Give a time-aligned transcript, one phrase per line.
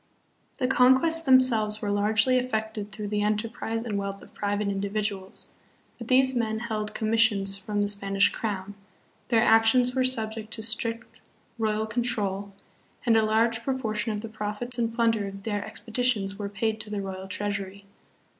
[0.57, 5.51] The conquests themselves were largely effected through the enterprise and wealth of private individuals;
[5.99, 8.73] but these men held commissions from the Spanish crown,
[9.27, 11.21] their actions were subject to strict
[11.59, 12.51] royal control,
[13.05, 16.89] and a large proportion of the profits and plunder of their expeditions were paid to
[16.89, 17.85] the royal treasury.